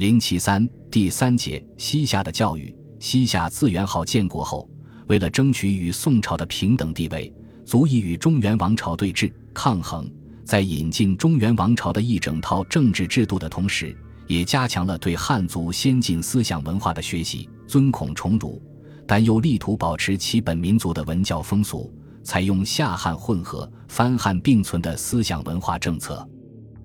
[0.00, 2.74] 零七三第三节西夏的教育。
[2.98, 4.66] 西夏自元号建国后，
[5.08, 7.30] 为了争取与宋朝的平等地位，
[7.66, 10.10] 足以与中原王朝对峙抗衡，
[10.42, 13.94] 在引进中原王朝的一整套政治制度的同时，
[14.26, 18.58] 也加强了对汉族先进思想文化的学习，尊孔崇儒，
[19.06, 21.92] 但又力图保持其本民族的文教风俗，
[22.22, 26.26] 采用夏汉混合、藩汉并存的思想文化政策。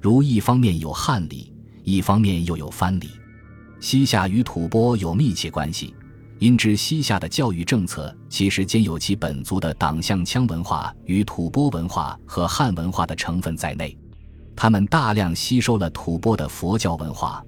[0.01, 1.53] 如一方面有汉礼，
[1.85, 3.09] 一方面又有藩篱。
[3.79, 5.95] 西夏与吐蕃有密切关系。
[6.39, 13.97] 因之，西夏的教育政策其实兼有其本族的党项羌文化与吐蕃文化和汉文化的成分在内。
[14.53, 17.41] 他们大量吸收了吐蕃的佛教文化，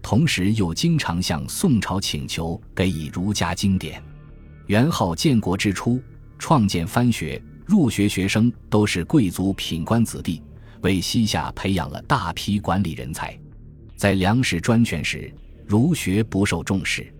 [0.00, 4.00] 同时又经常向宋朝请求给予儒家经典。
[4.66, 6.00] 元昊建国之初，
[6.38, 10.40] 创建藩学，入学学生都是贵族品官子弟，
[10.82, 13.36] 为西夏培养了大批管理人才。
[13.98, 15.28] 在梁氏专权时，
[15.66, 17.12] 儒学不受重视。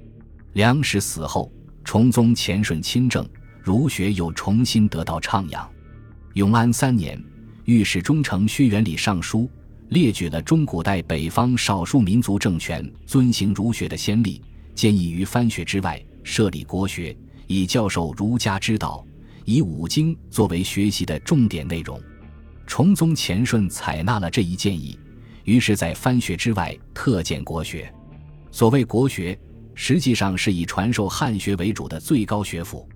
[0.52, 1.50] 梁氏死后，
[1.82, 3.28] 崇宗乾顺亲政，
[3.60, 5.66] 儒学又重新得到徜徉。
[6.34, 7.20] 永安三年，
[7.64, 9.50] 御史中丞薛元礼上书，
[9.88, 14.40] 列举了中古代北方少数民族政权遵行儒学的先例，
[14.72, 17.14] 建议于藩学之外设立国学，
[17.48, 19.04] 以教授儒家之道，
[19.44, 22.00] 以五经作为学习的重点内容。
[22.68, 24.96] 崇宗乾顺采纳了这一建议，
[25.48, 27.90] 于是，在藩学之外特建国学。
[28.50, 29.36] 所谓国学。
[29.80, 32.86] 实际上是以传授汉学为主的最高学府，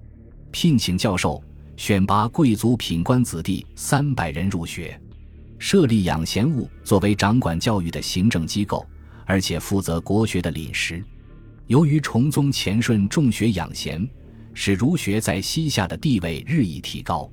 [0.51, 1.41] 聘请教授，
[1.77, 5.01] 选拔贵族品官子弟三百人入学，
[5.61, 8.85] 设立养贤务作为掌管教育的行政机构，
[9.27, 11.05] 而且负责国学的领实。
[11.69, 14.05] 由于崇宗前顺重学养贤，
[14.53, 17.31] 使儒学在西夏的地位日益提高。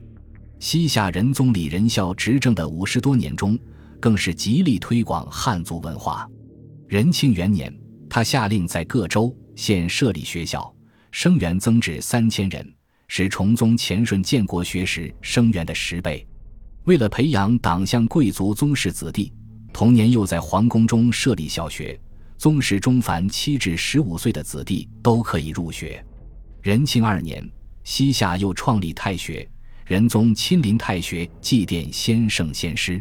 [0.59, 3.58] 西夏仁宗李仁孝执政的五十多年中，
[4.00, 6.30] 更是极力推广汉族文化。
[6.88, 7.73] 仁庆元年。
[8.11, 10.73] 他下令在各州县设立学校，
[11.11, 12.67] 生源增至三千人，
[13.08, 16.28] 是崇宗乾顺建国学时生源的十倍。
[16.85, 19.31] 为了培养党项贵族宗室子弟，
[19.72, 22.01] 同年又在皇宫中设立小学，
[22.35, 26.03] 宗室中凡七至十五岁的子弟都可以入学。
[26.63, 27.47] 仁庆二年，
[27.84, 29.47] 西夏又创立太学，
[29.85, 33.00] 仁宗亲临太学祭奠先圣先师。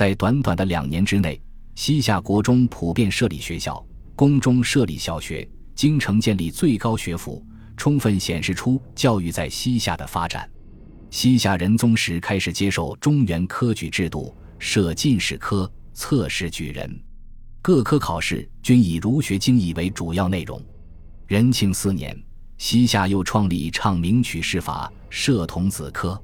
[0.00, 1.38] 在短短的两年之内，
[1.74, 3.86] 西夏国中普遍设立学校。
[4.16, 7.44] 宫中设立小学，京城建立最高学府，
[7.76, 10.50] 充分显示出教育在西夏的发展。
[11.10, 16.98] 西夏仁宗时开始接受中原科举制度，设进士科，测试举人，
[17.60, 20.64] 各科考试均以儒学经义为主要内容。
[21.26, 22.18] 仁庆四年，
[22.56, 26.18] 西夏又创立唱名曲士法，设童子科，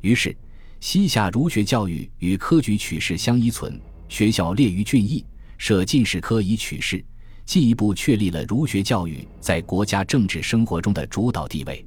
[0.00, 0.34] 于是
[0.80, 3.80] 西夏儒学教育与科举取士相依存。
[4.08, 5.24] 学校列于郡邑，
[5.56, 7.04] 设进士科以取士。
[7.44, 11.84] 进一步确立了儒学教育在国家政治生活中的主导地位。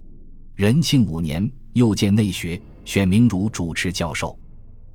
[0.55, 4.37] 仁庆五年，又建内学，选明儒主持教授。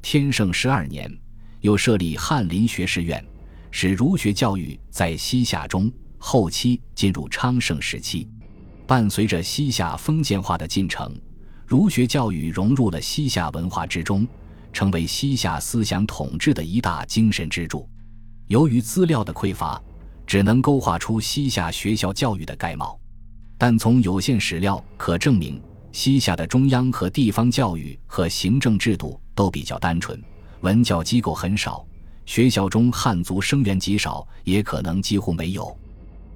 [0.00, 1.10] 天圣十二年，
[1.60, 3.22] 又设立翰林学士院，
[3.70, 8.28] 使儒学教育在西夏中后期进入昌盛时期。
[8.87, 11.14] 伴随着西夏封建化的进程，
[11.69, 14.27] 儒学教育融入了西夏文化之中，
[14.73, 17.87] 成为西夏思想统治的一大精神支柱。
[18.47, 19.79] 由于资料的匮乏。
[20.27, 23.01] 只能勾画出西夏学校教育的概貌，
[23.56, 25.59] 但从有限史料可证明，
[25.91, 30.23] 西夏的中央和地方教育和行政制度都比较单纯，
[30.61, 31.83] 文教机构很少，
[32.27, 35.75] 学校中汉族生源极少，也可能几乎没有。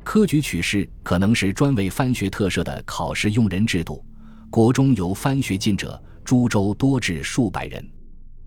[0.03, 4.03] 科举取士可能是专为藩学特设的考试用人制度，
[4.53, 7.83] 国中有藩学进者，诸州多至数百人，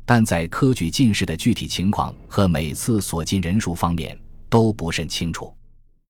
[0.06, 4.16] 但在科举进士的具体情况和每次所进人数方面。
[4.48, 5.54] 都不甚清楚。